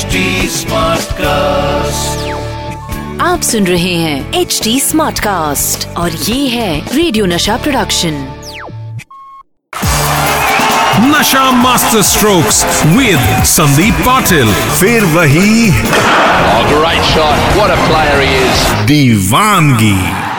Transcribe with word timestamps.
Smart 0.00 1.12
cast 1.12 2.28
आप 3.22 3.40
सुन 3.40 3.66
रहे 3.66 3.94
हैं 3.94 4.32
एच 4.34 4.60
डी 4.64 4.80
स्मार्ट 4.80 5.18
कास्ट 5.20 5.86
और 5.96 6.10
ये 6.10 6.48
है 6.48 6.96
radio 6.96 7.26
Nasha 7.26 7.56
production 7.56 8.14
Nasha 11.06 11.50
master 11.50 12.02
strokes 12.02 12.84
with 12.86 13.44
Sandeep 13.44 13.94
Patil 14.06 14.54
फिर 14.80 15.04
वही 15.04 15.70
shot 17.10 17.54
what 17.56 17.70
a 17.70 17.86
player 17.86 18.22
is 18.22 18.86
दीवानगी। 18.86 20.29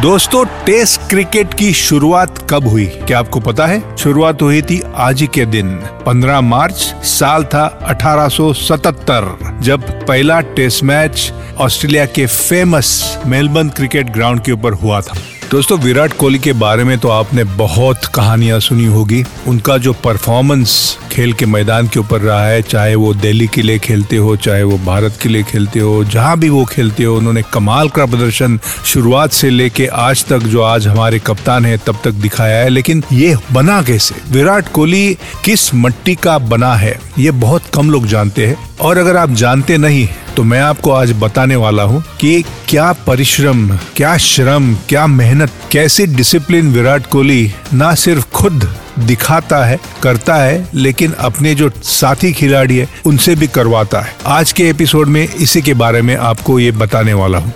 दोस्तों, 0.00 0.44
टेस्ट 0.44 1.00
क्रिकेट 1.08 1.54
की 1.54 1.72
शुरुआत 1.72 2.46
कब 2.50 2.66
हुई? 2.66 2.86
क्या 2.86 3.18
आपको 3.18 3.40
पता 3.40 3.66
है? 3.66 3.96
शुरुआत 3.96 4.42
हुई 4.42 4.62
थी 4.62 4.82
आज 4.94 5.20
ही 5.20 5.26
के 5.26 5.46
दिन 5.46 5.76
15 6.06 6.40
मार्च, 6.40 6.74
साल 7.04 7.44
था 7.44 7.78
1877 7.90 9.58
जब 9.60 10.06
पहला 10.06 10.40
टेस्ट 10.40 10.84
मैच 10.84 11.32
ऑस्ट्रेलिया 11.58 12.06
के 12.06 12.26
फ़ेमस 12.26 13.18
मेलबर्न 13.26 13.68
क्रिकेट 13.68 14.10
ग्राउंड 14.10 14.40
के 14.40 14.52
ऊपर 14.52 14.72
हुआ 14.72 15.00
था। 15.00 15.14
दोस्तों, 15.52 15.78
विराट 15.78 16.12
कोहली 16.12 16.38
के 16.38 16.52
बारे 16.52 16.84
में 16.84 16.98
तो 16.98 17.08
आपने 17.08 17.42
बहुत 17.44 18.04
कहानियाँ 18.04 18.60
सुनी 18.60 18.84
होगी। 18.84 19.24
उनका 19.46 19.76
जो 19.78 19.92
परफॉर्मेंस 19.92 20.98
खेल 21.12 21.32
के 21.32 21.46
मैदान 21.46 21.88
के 21.88 22.00
ऊपर 22.00 22.20
रहा 22.20 22.46
है, 22.46 22.62
चाहे 22.62 22.94
वो 22.94 23.12
दिल्ली 23.14 23.46
के 23.46 23.62
लिए 23.62 23.78
खेलते 23.78 24.16
हो, 24.16 24.36
चाहे 24.36 24.62
वो 24.62 24.78
भारत 24.78 25.18
के 25.22 25.28
लिए 25.28 25.42
खेलते 25.42 25.80
हो, 25.80 26.04
जहाँ 26.04 26.38
भी 26.38 26.48
वो 26.48 26.64
खेलते 26.64 27.04
हो, 27.04 27.16
उन्होंने 27.16 27.42
कमाल 27.52 27.88
का 27.88 28.06
प्रदर्शन 28.06 28.58
शुरुआत 28.84 29.32
से 29.32 29.50
लेके 29.50 29.86
आज 29.86 30.24
तक 30.24 30.38
जो 30.38 30.62
आज 30.62 30.86
हमारे 30.86 31.18
कप्तान 31.18 31.64
है, 31.64 31.76
तब 31.76 32.00
तक 32.04 32.12
दिखाया 32.12 32.58
है। 32.58 32.68
लेकिन 32.68 33.04
ये 33.12 33.36
बना 33.52 33.82
कैसे? 33.82 34.14
विराट 34.30 34.72
कोहली 34.72 35.14
किस 35.44 35.74
मट्टी 35.74 36.14
का 36.14 36.38
बना 36.38 36.74
है, 36.74 36.98
ये 37.18 37.30
बहुत 37.30 37.62
कम 37.74 37.90
लोग 37.90 38.06
जानते 38.06 38.46
हैं। 38.46 38.56
और 38.80 38.98
अगर 38.98 39.16
आप 39.16 39.30
जानते 39.30 39.78
नहीं 39.78 40.08
तो 40.36 40.42
मैं 40.42 40.60
आपको 40.60 40.90
आज 40.90 41.12
बताने 41.12 41.56
वाला 41.56 41.82
हूँ 41.82 42.04
कि 42.20 42.44
क्या 42.68 42.92
परिश्रम, 42.92 43.76
क्या 43.96 44.16
श्रम, 44.16 44.74
क्या 44.74 45.06
मेहनत, 45.06 45.50
कैसे 45.72 46.06
डिसिप्लिन 46.06 46.72
विराट 46.72 47.06
कोहली 47.06 47.52
ना 47.72 47.94
सिर्फ़ 47.94 48.30
खुद 48.30 48.76
दिखाता 48.98 49.64
है, 49.64 49.80
करता 50.02 50.34
है, 50.34 50.68
लेकिन 50.74 51.12
अपने 51.12 51.54
जो 51.54 51.70
साथी 51.82 52.32
खिलाड़ी 52.32 52.76
है, 52.76 52.88
उनसे 53.06 53.34
भी 53.34 53.46
करवाता 53.46 54.00
है। 54.00 54.16
आज 54.26 54.52
के 54.52 54.68
एपिसोड 54.68 55.08
में 55.08 55.28
इसी 55.28 55.62
के 55.62 55.74
बारे 55.74 56.02
में 56.02 56.16
आपको 56.16 56.60
ये 56.60 56.70
बताने 56.70 57.12
वाला 57.12 57.38
हूँ। 57.38 57.52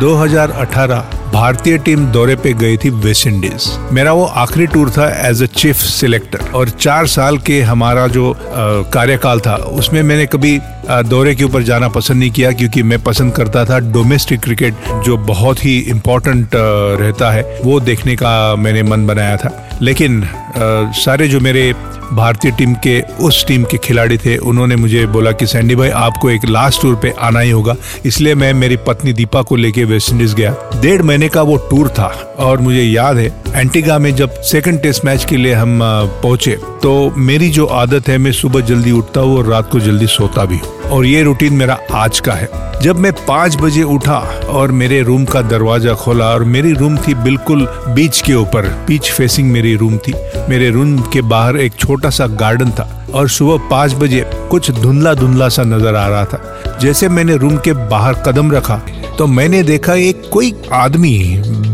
2018 0.00 1.04
भारतीय 1.32 1.76
टीम 1.78 2.04
दौरे 2.12 2.34
पे 2.36 2.52
गई 2.52 2.76
थी 2.76 2.90
वेस्ट 2.90 3.26
इंडीज। 3.26 3.66
मेरा 3.92 4.12
वो 4.12 4.24
आखिरी 4.42 4.66
टूर 4.66 4.90
था 4.90 5.08
एज 5.28 5.42
अ 5.42 5.46
चीफ 5.54 5.76
सिलेक्टर 5.76 6.50
और 6.54 6.68
चार 6.70 7.06
साल 7.06 7.38
के 7.38 7.60
हमारा 7.62 8.06
जो 8.08 8.34
कार्यकाल 8.92 9.40
था, 9.40 9.54
उसमें 9.54 10.02
मैंने 10.02 10.26
कभी 10.26 10.58
दौरे 11.08 11.34
के 11.34 11.44
ऊपर 11.44 11.62
जाना 11.62 11.88
पसंद 11.88 12.18
नहीं 12.18 12.30
किया 12.30 12.52
क्योंकि 12.52 12.82
मैं 12.82 13.02
पसंद 13.02 13.32
करता 13.32 13.64
था 13.64 13.78
डोमेस्टिक 13.92 14.40
क्रिकेट 14.40 14.74
जो 15.06 15.16
बहुत 15.26 15.64
ही 15.64 15.78
इम्पोर्टेंट 15.88 16.50
रहता 16.54 17.30
है, 17.30 17.42
वो 17.64 17.78
देखने 17.80 18.16
का 18.16 18.54
मैंने 18.56 18.82
मन 18.82 19.06
बनाया 19.06 19.36
था। 19.36 19.78
लेकिन 19.82 20.22
सारे 20.96 21.28
जो 21.28 21.40
मेरे 21.40 21.72
भारतीय 22.12 22.50
टीम 22.50 22.74
के, 22.74 23.00
उस 23.20 23.44
टीम 23.46 23.64
के 23.64 23.76
खिलाड़ी 23.76 24.16
थे। 24.18 24.36
उन्होंने 24.36 24.76
मुझे 24.76 25.06
बोला 25.06 25.32
कि, 25.32 25.46
सैंडी 25.46 25.74
भाई, 25.74 25.88
आपको 25.88 26.30
एक 26.30 26.44
लास्ट 26.44 26.82
टूर 26.82 26.94
पे 26.94 27.12
आना 27.20 27.40
ही 27.40 27.50
होगा। 27.50 27.74
इसलिए 28.04 28.34
मैं 28.34 28.52
मेरी 28.54 28.76
पत्नी 28.86 29.12
दीपा 29.12 29.42
को 29.42 29.56
लेके 29.56 29.84
वेस्ट 29.84 30.12
इंडीज 30.12 30.34
गया। 30.34 30.54
डेढ़ 30.82 31.02
महीने 31.02 31.28
का 31.28 31.42
वो 31.42 31.56
टूर 31.70 31.88
था 31.88 32.06
और 32.38 32.60
मुझे 32.60 32.82
याद 32.82 33.16
है 33.16 33.26
एंटीगा 33.54 33.98
में 33.98 34.14
जब 34.16 34.40
सेकंड 34.42 34.80
टेस्ट 34.82 35.04
मैच 35.04 35.24
के 35.24 35.36
लिए 35.36 35.54
हम 35.54 35.78
पहुँचे 35.82 36.56
तो 36.82 37.12
मेरी 37.18 37.48
जो 37.50 37.66
आदत 37.66 38.08
है, 38.08 38.18
मैं 38.18 38.32
सुबह 38.32 38.60
जल्दी 38.60 38.92
उठता 38.92 39.20
हूँ 39.20 39.38
और 39.38 39.46
रात 39.46 39.70
को 39.70 39.80
जल्दी 39.80 40.06
सोता 40.06 40.44
भी 40.44 40.56
हूँ। 40.56 40.77
और 40.88 41.06
ये 41.06 41.22
रूटीन 41.22 41.52
मेरा 41.52 41.78
आज 41.94 42.20
का 42.20 42.32
है। 42.32 42.48
जब 42.82 42.96
मैं 42.96 43.12
पाँच 43.26 43.56
बजे 43.56 43.82
उठा 43.84 44.18
और 44.50 44.72
मेरे 44.72 45.00
रूम 45.02 45.24
का 45.24 45.42
दरवाज़ा 45.42 45.94
खोला 45.94 46.26
और 46.26 46.44
मेरी 46.44 46.72
रूम 46.72 46.96
थी 46.98 47.14
बिल्कुल 47.14 47.66
बीच 47.88 48.20
के 48.20 48.34
ऊपर, 48.34 48.68
बीच 48.86 49.10
फेसिंग 49.12 49.50
मेरी 49.52 49.74
रूम 49.76 49.96
थी। 49.98 50.14
मेरे 50.48 50.70
रूम 50.70 50.96
के 51.12 51.22
बाहर 51.22 51.56
एक 51.56 51.74
छोटा 51.74 52.10
सा 52.10 52.26
गार्डन 52.36 52.70
था 52.70 52.88
और 53.14 53.28
सुबह 53.28 53.68
पाँच 53.70 53.94
बजे 53.94 54.24
कुछ 54.50 54.70
धुंधला 54.70 55.14
धुंधला 55.14 55.48
सा 55.48 55.62
नज़र 55.64 55.96
आ 55.96 56.06
रहा 56.08 56.24
था। 56.24 56.78
जैसे 56.80 57.08
मैंने 57.08 57.36
रूम 57.36 57.56
के 57.56 57.72
बाहर 57.88 58.22
कदम 58.26 58.52
रखा 58.52 58.80
तो 59.18 59.26
मैंने 59.26 59.62
देखा 59.62 59.94
एक 59.94 60.28
कोई 60.32 60.54
आदमी 60.72 61.18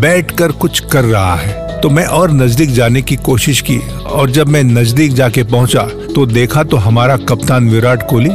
बैठकर 0.00 0.52
कुछ 0.52 0.80
कर 0.92 1.04
रहा 1.04 1.34
है। 1.34 1.62
तो 1.84 1.88
मैं 1.90 2.04
और 2.06 2.30
नज़दीक 2.32 2.70
जाने 2.70 3.02
की 3.02 3.16
कोशिश 3.16 3.60
की 3.60 3.78
और 4.06 4.30
जब 4.30 4.48
मैं 4.48 4.62
नज़दीक 4.64 5.12
जाके 5.12 5.42
पहुँचा 5.42 5.82
तो 6.14 6.26
देखा 6.26 6.62
तो 6.62 6.76
हमारा 6.76 7.16
कप्तान 7.16 7.68
विराट 7.68 8.08
कोहली 8.10 8.30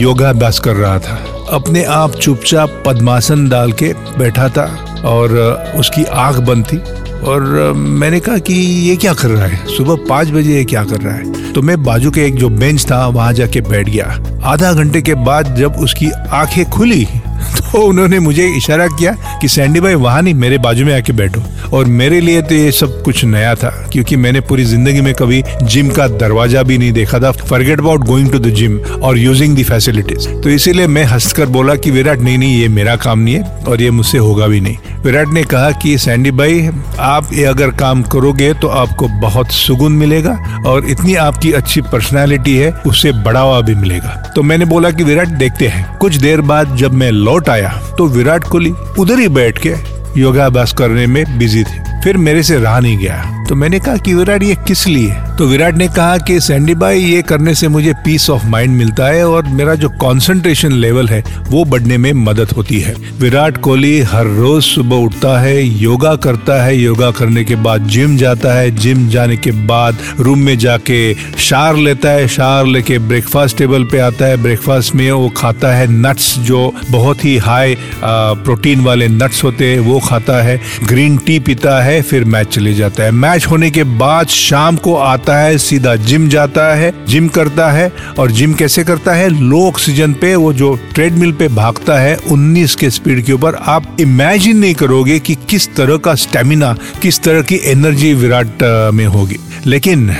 योगाभ्यास 0.00 0.58
कर 0.58 0.74
रहा 0.76 0.98
था। 0.98 1.16
अपने 1.50 1.84
आप 1.84 2.12
चुपचाप 2.12 2.82
पद्मासन 2.86 3.48
डाल 3.48 3.72
के 3.72 3.92
बैठा 4.18 4.48
था 4.48 4.66
और 5.04 5.36
उसकी 5.76 6.04
आँख 6.04 6.36
बंद 6.36 6.64
थी 6.64 6.76
और 7.20 7.72
मैंने 7.72 8.20
कहा 8.20 8.38
कि 8.38 8.54
ये 8.88 8.96
क्या 8.96 9.14
कर 9.14 9.28
रहा 9.28 9.46
है? 9.46 9.66
सुबह 9.76 9.96
पाँच 10.08 10.30
बजे 10.30 10.54
ये 10.54 10.64
क्या 10.64 10.84
कर 10.84 11.00
रहा 11.00 11.14
है? 11.14 11.52
तो 11.52 11.62
मैं 11.62 11.82
बाजू 11.82 12.10
के 12.10 12.26
एक 12.26 12.34
जो 12.34 12.48
बेंच 12.48 12.84
था, 12.90 13.06
वहाँ 13.06 13.32
जाके 13.32 13.60
बैठ 13.60 13.88
गया। 13.88 14.18
आधा 14.44 14.72
घंटे 14.72 15.02
के 15.02 15.14
बाद 15.14 15.54
जब 15.56 15.72
उसकी 15.72 16.10
आँखें 16.10 16.64
खुली 16.70 17.04
तो 17.04 17.69
उन्होंने 17.78 18.18
मुझे 18.18 18.46
इशारा 18.56 18.86
किया 18.88 19.12
कि 19.40 19.48
सैंडी 19.48 19.80
भाई, 19.80 19.94
वहाँ 19.96 20.22
नहीं, 20.22 20.34
मेरे 20.34 20.58
बाजू 20.58 20.84
में 20.84 20.94
आके 20.94 21.12
बैठो। 21.12 21.42
और 21.70 21.84
मेरे 21.86 22.20
लिए 22.20 22.42
तो 22.42 22.54
ये 22.54 22.70
सब 22.72 23.02
कुछ 23.02 23.24
नया 23.24 23.54
था, 23.54 23.68
क्योंकि 23.92 24.16
मैंने 24.16 24.40
पूरी 24.40 24.64
ज़िंदगी 24.64 25.00
में 25.00 25.12
कभी 25.14 25.42
जिम 25.64 25.90
का 25.90 26.06
दरवाज़ा 26.10 26.62
भी 26.62 26.78
नहीं 26.78 26.92
देखा 26.92 27.18
था। 27.18 27.30
Forget 27.32 27.78
about 27.80 28.04
going 28.06 28.30
to 28.32 28.38
the 28.38 28.50
gym 28.54 28.78
और 28.78 29.18
यूजिंग 29.18 29.56
द 29.58 29.62
फैसिलिटीज़ 29.64 30.28
तो 30.32 30.50
इसीलिए 30.50 30.86
मैं 30.88 31.04
हंसकर 31.04 31.46
बोला 31.48 31.74
कि 31.74 31.90
विराट, 31.90 32.20
नहीं 32.20 32.38
नहीं, 32.38 32.60
ये 32.60 32.68
मेरा 32.70 32.96
काम 32.96 33.18
नहीं 33.18 33.34
है 33.34 33.64
और 33.68 33.82
ये 33.82 33.90
मुझसे 33.90 34.18
होगा 34.18 34.46
भी 34.46 34.60
नहीं। 34.60 34.76
विराट 35.04 35.28
ने 35.28 35.42
कहा 35.44 35.70
कि, 35.72 35.96
सैंडी 35.98 36.30
भाई, 36.30 36.68
आप 37.00 37.32
ये 37.32 37.44
अगर 37.44 37.70
काम 37.76 38.02
करोगे 38.04 38.52
तो 38.54 38.68
आपको 38.68 39.08
बहुत 39.20 39.52
सुकून 39.52 39.92
मिलेगा 39.92 40.32
और 40.66 40.88
इतनी 40.90 41.14
आपकी 41.16 41.52
अच्छी 41.52 41.80
पर्सनैलिटी 41.82 42.56
है 42.56 42.70
उससे 42.86 43.12
बढ़ावा 43.22 43.60
भी 43.60 43.74
मिलेगा। 43.74 44.14
तो 44.36 44.42
मैंने 44.42 44.64
बोला 44.64 44.90
कि 44.90 45.04
विराट, 45.04 45.28
देखते 45.30 45.68
हैं। 45.68 45.98
कुछ 45.98 46.16
देर 46.16 46.40
बाद 46.42 46.76
जब 46.76 46.92
मैं 46.94 47.10
लौट 47.10 47.48
आया 47.48 47.59
तो 47.68 48.06
विराट 48.06 48.44
कोहली 48.44 48.72
उधर 48.98 49.18
ही 49.18 49.28
बैठ 49.28 49.58
के 49.66 49.74
योगाभ्यास 50.20 50.72
करने 50.72 51.06
में 51.06 51.38
बिज़ी 51.38 51.64
थे। 51.64 51.89
फिर 52.04 52.16
मेरे 52.16 52.42
से 52.42 52.58
रहा 52.58 52.80
नहीं 52.80 52.98
गया। 52.98 53.44
तो 53.48 53.54
मैंने 53.54 53.78
कहा 53.78 53.96
कि 53.96 54.14
विराट, 54.14 54.42
ये 54.42 54.54
किस 54.54 54.86
लिए? 54.86 55.12
तो 55.38 55.46
विराट 55.46 55.74
ने 55.74 55.88
कहा 55.88 56.18
कि, 56.18 56.40
सैंडी 56.40 56.74
भाई, 56.74 56.98
ये 56.98 57.22
करने 57.22 57.54
से 57.54 57.68
मुझे 57.68 57.92
पीस 57.92 58.30
ऑफ़ 58.30 58.46
माइंड 58.46 58.76
मिलता 58.76 59.06
है 59.06 59.28
और 59.28 59.46
मेरा 59.46 59.74
जो 59.74 59.88
कंसंट्रेशन 59.88 60.72
लेवल 60.72 61.08
है, 61.08 61.24
वो 61.48 61.64
बढ़ने 61.64 61.98
में 61.98 62.12
मदद 62.12 62.48
होती 62.56 62.80
है। 62.80 62.94
विराट 63.20 63.56
कोहली 63.56 64.00
हर 64.00 64.26
रोज 64.26 64.64
सुबह 64.64 64.96
उठता 64.96 65.40
है, 65.40 65.64
योगा 65.64 66.14
करता 66.16 66.64
है। 66.64 66.76
योगा 66.76 67.10
करने 67.10 67.44
के 67.44 67.56
बाद 67.56 67.86
जिम 67.86 68.16
जाता 68.16 68.52
है। 68.52 68.70
जिम 68.70 69.08
जाने 69.08 69.36
के 69.36 69.50
बाद 69.50 69.96
रूम 70.20 70.38
में 70.38 70.58
जाके 70.58 71.14
शार 71.38 71.76
लेता 71.76 72.08
है। 72.08 72.28
शार 72.28 72.66
लेके 72.66 72.98
ब्रेकफास्ट 72.98 73.58
टेबल 73.58 73.84
पे 73.84 73.98
आता 73.98 74.24
है। 74.24 74.36
ब्रेकफास्ट 74.42 74.94
में 74.94 75.10
वो 75.12 75.28
खाता 75.28 75.74
है 75.74 75.86
नट्स 75.92 76.38
जो 76.38 76.72
बहुत 76.90 77.24
ही 77.24 77.36
हाई 77.36 77.76
प्रोटीन 78.04 78.80
वाले 78.80 79.08
नट्स 79.08 79.44
होते 79.44 79.72
हैं, 79.72 79.80
वो 79.80 80.00
खाता 80.00 80.42
है। 80.42 80.60
ग्रीन 80.84 81.16
टी 81.16 81.38
पीता 81.38 81.82
है। 81.82 81.89
फिर 81.98 82.24
मैच 82.24 82.46
चले 82.46 82.74
जाता 82.74 83.02
है। 83.02 83.10
मैच 83.10 83.46
होने 83.46 83.70
के 83.70 83.84
बाद 83.84 84.26
शाम 84.26 84.76
को 84.76 84.96
आता 84.96 85.38
है, 85.38 85.58
सीधा 85.58 85.96
जिम 85.96 86.28
जाता 86.28 86.76
है, 86.76 87.06
जिम 87.08 87.28
करता 87.28 87.70
है। 87.70 87.92
और 88.18 88.30
जिम 88.30 88.52
कैसे 88.52 88.84
करता 88.84 89.12
है? 89.12 89.28
लो 89.28 89.68
ऑक्सीजन 89.68 90.12
पे, 90.12 90.36
वो 90.36 90.52
जो 90.52 90.78
ट्रेडमिल 90.94 91.32
पे 91.32 91.48
भागता 91.48 92.00
है 92.00 92.16
19 92.16 92.74
के 92.74 92.90
स्पीड 92.90 93.24
के 93.24 93.32
ऊपर। 93.32 93.54
आप 93.54 93.96
इमेजिन 94.00 94.58
नहीं 94.58 94.74
करोगे 94.74 95.18
कि 95.18 95.34
किस 95.34 95.74
तरह 95.74 95.96
का 95.96 96.14
स्टेमिना 96.14 96.76
किस 97.02 97.20
तरह 97.20 97.42
की 97.42 97.60
एनर्जी 97.64 98.14
विराट 98.14 98.90
में 98.94 99.06
होगी। 99.06 99.36
लेकिन, 99.66 100.16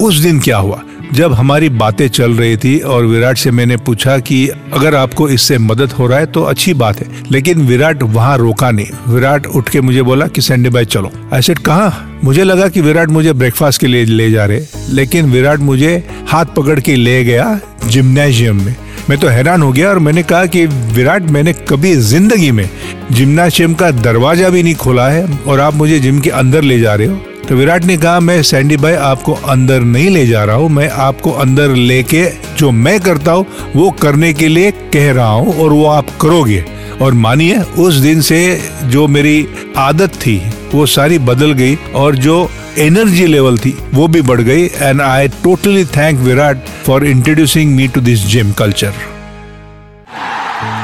उस 0.00 0.16
दिन 0.16 0.40
क्या 0.40 0.56
हुआ? 0.56 0.82
जब 1.12 1.32
हमारी 1.32 1.68
बातें 1.70 2.06
चल 2.08 2.32
रही 2.32 2.56
थी 2.56 2.78
और 2.78 3.04
विराट 3.06 3.38
से 3.38 3.50
मैंने 3.50 3.76
पूछा 3.78 4.18
कि 4.20 4.46
अगर 4.48 4.94
आपको 4.94 5.28
इससे 5.28 5.58
मदद 5.60 5.92
हो 5.92 6.06
रहा 6.06 6.18
है 6.18 6.26
तो 6.26 6.42
अच्छी 6.42 6.74
बात 6.74 7.00
है, 7.00 7.06
लेकिन 7.30 7.66
विराट 7.66 8.02
वहाँ 8.02 8.36
रोका 8.38 8.70
नहीं। 8.70 8.86
विराट 9.08 9.46
उठ 9.46 9.68
के 9.68 9.80
मुझे 9.80 10.02
बोला 10.02 10.26
कि 10.26 10.40
संडे 10.40 10.70
भाई 10.70 10.84
चलो। 10.86 11.10
ऐसे 11.32 11.54
कहा? 11.56 11.92
मुझे 12.24 12.44
लगा 12.44 12.68
कि 12.68 12.80
विराट 12.80 13.08
मुझे 13.08 13.32
ब्रेकफास्ट 13.32 13.80
के 13.80 13.86
लिए 13.86 14.04
ले 14.04 14.30
जा 14.30 14.44
रहे 14.44 14.60
लेकिन 14.90 15.30
विराट 15.30 15.60
मुझे 15.60 15.96
हाथ 16.28 16.54
पकड़ 16.56 16.78
के 16.80 16.96
ले 16.96 17.22
गया 17.24 17.58
जिम्नेशियम 17.86 18.64
में। 18.64 18.74
मैं 19.10 19.18
तो 19.18 19.28
हैरान 19.28 19.62
हो 19.62 19.72
गया 19.72 19.88
और 19.90 19.98
मैंने 19.98 20.22
कहा 20.22 20.46
कि 20.46 20.64
विराट, 20.66 21.22
मैंने 21.22 21.52
कभी 21.68 21.94
ज़िंदगी 21.94 22.50
में 22.50 22.68
जिम्नाशियम 23.12 23.74
का 23.74 23.90
दरवाज़ा 23.92 24.48
भी 24.48 24.62
नहीं 24.62 24.74
खोला 24.74 25.08
है 25.08 25.26
और 25.38 25.60
आप 25.60 25.74
मुझे 25.74 25.98
जिम 26.00 26.20
के 26.20 26.30
अंदर 26.32 26.62
ले 26.62 26.80
जा 26.80 26.94
रहे 26.94 27.06
हो। 27.06 27.20
तो 27.48 27.54
विराट 27.54 27.84
ने 27.84 27.96
कहा, 27.96 28.20
मैं 28.20 28.42
सैंडी 28.42 28.76
भाई 28.76 28.92
आपको 28.92 29.32
अंदर 29.32 29.80
नहीं 29.80 30.10
ले 30.10 30.26
जा 30.26 30.44
रहा 30.44 30.56
हूँ, 30.56 30.68
मैं 30.68 30.88
आपको 30.88 31.30
अंदर 31.30 31.74
लेके 31.76 32.24
जो 32.58 32.70
मैं 32.70 32.98
करता 33.00 33.32
हूँ, 33.32 33.46
वो 33.76 33.90
करने 34.02 34.32
के 34.34 34.48
लिए 34.48 34.70
कह 34.70 35.10
रहा 35.12 35.28
हूँ 35.28 35.54
और 35.54 35.72
वो 35.72 35.84
आप 35.86 36.16
करोगे। 36.20 36.64
और 37.02 37.14
मानिए, 37.14 37.58
उस 37.58 37.94
दिन 37.94 38.20
से 38.20 38.60
जो 38.84 39.06
मेरी 39.08 39.46
आदत 39.76 40.14
थी, 40.16 40.40
वो 40.74 40.86
सारी 40.86 41.18
बदल 41.20 41.52
गई 41.52 41.74
और 41.94 42.16
जो 42.16 42.50
एनर्जी 42.78 43.26
लेवल 43.26 43.58
थी, 43.58 43.76
वो 43.94 44.08
भी 44.08 44.22
बढ़ 44.22 44.40
गई। 44.40 44.64
And 44.64 45.00
I 45.00 45.28
totally 45.42 45.84
thank 45.86 46.20
Virat 46.20 46.68
for 46.86 47.06
introducing 47.06 47.74
me 47.76 47.88
to 47.88 48.00
this 48.00 48.26
gym 48.26 48.52
culture 48.52 48.92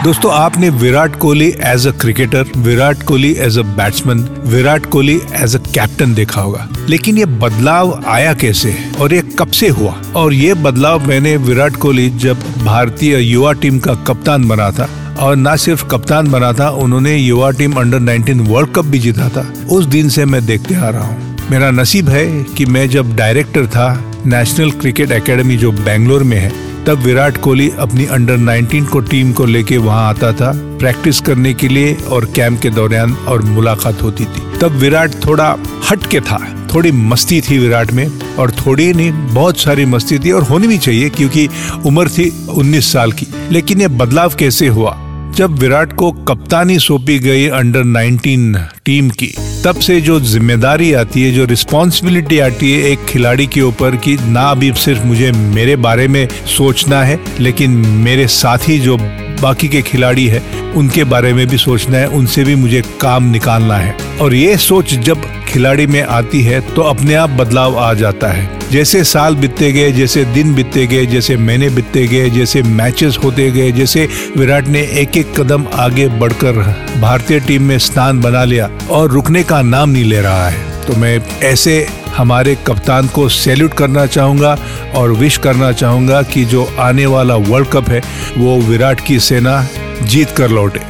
दोस्तों, 0.05 0.32
आपने 0.32 0.69
Virat 0.70 1.17
Kohli 1.17 1.47
as 1.61 1.87
a 1.87 1.91
cricketer 1.91 2.52
Virat 2.56 3.02
Kohli 3.02 3.32
as 3.38 3.58
a 3.58 3.62
batsman 3.62 4.20
Virat 4.47 4.87
Kohli 4.87 5.17
as 5.35 5.56
a 5.56 5.58
captain 5.75 6.14
देखा 6.14 6.41
होगा। 6.41 6.69
लेकिन 6.88 7.19
ये 7.19 7.25
बदलाव 7.25 7.93
आया 8.06 8.32
कैसे 8.35 8.75
और 9.00 9.14
ये 9.14 9.23
कब 9.38 9.50
से 9.50 9.69
हुआ? 9.69 9.94
और 10.17 10.32
ये 10.35 10.55
बदलाव 10.55 11.06
मैंने 11.08 11.37
विराट 11.37 11.76
कोहली 11.76 12.08
जब 12.11 12.41
भारतीय 12.64 13.19
युवा 13.19 13.52
टीम 13.52 13.79
का 13.79 13.94
कप्तान 13.94 14.49
बना 14.49 14.70
था, 14.70 14.88
और 15.20 15.37
ना 15.37 15.56
सिर्फ़ 15.56 15.85
कप्तान 15.85 16.31
बना 16.31 16.52
था, 16.52 16.70
उन्होंने 16.70 17.17
युवा 17.17 17.50
टीम 17.50 17.73
अंडर 17.73 17.99
19 17.99 18.41
वर्ल्ड 18.49 18.73
कप 18.75 18.85
भी 18.85 18.99
जीता 18.99 19.29
था, 19.29 19.47
उस 19.70 19.85
दिन 19.87 20.08
से 20.08 20.25
मैं 20.25 20.44
देखते 20.47 20.75
आ 20.75 20.88
रहा 20.88 21.05
हूँ। 21.05 21.37
मेरा 21.50 21.70
नसीब 21.70 22.08
है 22.08 22.26
कि 22.56 22.67
मैं 22.67 22.88
जब 22.88 23.14
डायरेक्टर 23.17 23.67
था 23.67 23.93
नेशनल 24.26 24.70
क्रिकेट 24.70 25.12
एकेडमी 25.12 25.56
जो 25.56 25.73
बेंगलोर 25.73 26.23
में 26.23 26.38
है 26.38 26.69
तब 26.86 26.98
विराट 26.98 27.36
कोहली 27.36 27.70
अपनी 27.78 28.04
अंडर 28.06 28.36
19 28.36 28.86
को 28.86 29.00
टीम 29.00 29.32
को 29.32 29.44
लेके 29.44 29.76
वहाँ 29.76 30.08
आता 30.08 30.32
था 30.32 30.52
प्रैक्टिस 30.78 31.20
करने 31.20 31.54
के 31.54 31.68
लिए 31.68 31.94
और 31.94 32.24
कैंप 32.24 32.60
के 32.60 32.70
दौरान 32.70 33.12
और 33.28 33.42
मुलाकात 33.42 34.02
होती 34.02 34.24
थी। 34.24 34.42
तब 34.60 34.72
विराट 34.72 35.14
थोड़ा 35.24 35.56
हट 35.90 36.06
के 36.06 36.20
था, 36.20 36.38
थोड़ी 36.74 36.92
मस्ती 36.92 37.40
थी 37.40 37.58
विराट 37.58 37.92
में 37.92 38.06
और 38.38 38.50
थोड़ी 38.50 38.92
नहीं, 38.92 39.12
बहुत 39.12 39.58
सारी 39.58 39.84
मस्ती 39.84 40.18
थी 40.18 40.30
और 40.30 40.42
होनी 40.42 40.66
भी 40.66 40.78
चाहिए 40.78 41.08
क्योंकि 41.08 41.48
उम्र 41.86 42.08
थी 42.08 42.30
19 42.48 42.92
साल 42.92 43.12
की। 43.12 43.26
लेकिन 43.50 43.80
ये 43.80 43.88
बदलाव 43.88 44.34
कैसे 44.38 44.68
हुआ? 44.68 44.96
जब 45.36 45.58
विराट 45.58 45.92
को 45.92 46.12
कप्तानी 46.12 46.78
सौंपी 46.78 47.18
गई 47.18 47.46
अंडर 47.48 47.84
19 47.84 48.56
टीम 48.84 49.10
की 49.10 49.34
तब 49.64 49.80
से 49.80 50.00
जो 50.00 50.18
ज़िम्मेदारी 50.20 50.92
आती 50.92 51.22
है, 51.22 51.32
जो 51.32 51.44
रिस्पॉन्सिबिलिटी 51.44 52.38
आती 52.38 52.70
है 52.72 52.90
एक 52.90 53.04
खिलाड़ी 53.04 53.46
के 53.46 53.60
ऊपर 53.62 53.96
कि 53.96 54.16
ना 54.22 54.42
अभी 54.50 54.72
सिर्फ़ 54.74 55.02
मुझे 55.06 55.32
मेरे 55.32 55.74
बारे 55.76 56.06
में 56.08 56.26
सोचना 56.56 57.02
है, 57.04 57.18
लेकिन 57.40 57.70
मेरे 58.04 58.26
साथी 58.28 58.78
जो 58.78 58.96
बाकी 59.42 59.69
के 59.69 59.82
खिलाड़ी 59.82 60.26
है, 60.26 60.42
उनके 60.76 61.04
बारे 61.04 61.32
में 61.32 61.46
भी 61.46 61.58
सोचना 61.58 61.98
है, 61.98 62.06
उनसे 62.08 62.44
भी 62.44 62.54
मुझे 62.54 62.82
काम 63.00 63.31
निकालना 63.31 63.76
है। 63.76 63.96
और 64.20 64.34
ये 64.34 64.56
सोच 64.56 64.94
जब 64.94 65.25
खिलाड़ी 65.48 65.87
में 65.87 66.02
आती 66.02 66.42
है 66.42 66.60
तो 66.75 66.82
अपने 66.82 67.14
आप 67.14 67.31
बदलाव 67.31 67.78
आ 67.78 67.92
जाता 67.94 68.28
है। 68.28 68.48
जैसे 68.72 69.02
साल 69.04 69.34
बीतते 69.34 69.72
गए, 69.72 69.90
जैसे 69.92 70.25
दिन 70.25 70.54
बीतते 70.54 70.87
गए, 70.87 71.06
जैसे 71.06 71.37
महीने 71.37 71.70
बीतते 71.70 72.06
गए, 72.06 72.31
जैसे 72.31 72.62
मैचेस 72.62 73.19
होते 73.25 73.50
गए, 73.50 73.72
जैसे 73.72 74.08
विराट 74.37 74.69
ने 74.69 74.82
एक 74.82 75.16
एक 75.16 75.34
कदम 75.40 75.66
आगे 75.75 76.08
बढ़कर 76.08 76.52
भारतीय 77.00 77.40
टीम 77.40 77.62
में 77.62 77.78
स्थान 77.78 78.20
बना 78.20 78.44
लिया 78.44 78.70
और 78.90 79.10
रुकने 79.10 79.42
का 79.42 79.62
नाम 79.62 79.90
नहीं 79.90 80.04
ले 80.04 80.20
रहा 80.20 80.48
है। 80.48 80.69
तो 80.86 80.96
मैं 80.96 81.16
ऐसे 81.44 81.74
हमारे 82.16 82.54
कप्तान 82.66 83.08
को 83.08 83.28
सैल्यूट 83.28 83.74
करना 83.74 84.06
चाहूँगा 84.08 84.56
और 84.96 85.12
विश 85.14 85.36
करना 85.38 85.72
चाहूँगा 85.72 86.22
कि 86.32 86.44
जो 86.44 86.64
आने 86.80 87.06
वाला 87.06 87.36
वर्ल्ड 87.48 87.68
कप 87.68 87.88
है 87.88 88.00
वो 88.36 88.56
विराट 88.62 89.06
की 89.06 89.18
सेना 89.20 89.62
जीत 90.04 90.30
कर 90.36 90.50
लौटे 90.50 90.88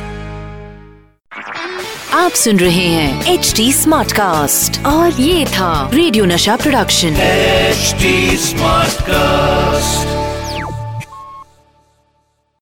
आप 2.15 2.33
सुन 2.35 2.59
रहे 2.59 2.87
हैं 2.87 3.33
एच 3.33 3.53
डी 3.57 3.73
स्मार्ट 3.73 4.13
कास्ट 4.13 4.85
और 4.87 5.21
ये 5.21 5.45
था 5.49 5.73
radio 5.95 6.25
Nasha 6.27 6.57
production 6.57 7.17
HD 7.21 8.37
smart 8.39 9.01
Smartcast. 9.01 10.20